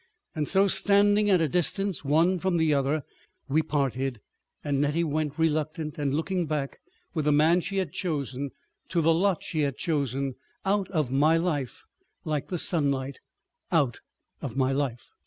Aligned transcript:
And 0.35 0.47
so, 0.47 0.67
standing 0.67 1.29
at 1.29 1.41
a 1.41 1.47
distance 1.47 2.03
one 2.03 2.39
from 2.39 2.57
the 2.57 2.73
other, 2.73 3.03
we 3.47 3.61
parted, 3.61 4.19
and 4.63 4.81
Nettie 4.81 5.03
went, 5.03 5.37
reluctant 5.37 5.99
and 5.99 6.11
looking 6.11 6.47
back, 6.47 6.79
with 7.13 7.25
the 7.25 7.31
man 7.31 7.61
she 7.61 7.77
had 7.77 7.93
chosen, 7.93 8.49
to 8.89 8.99
the 9.03 9.13
lot 9.13 9.43
she 9.43 9.59
had 9.59 9.77
chosen, 9.77 10.33
out 10.65 10.89
of 10.89 11.11
my 11.11 11.37
life—like 11.37 12.47
the 12.47 12.57
sunlight 12.57 13.19
out 13.71 13.99
of 14.41 14.57
my 14.57 14.71
life. 14.71 15.07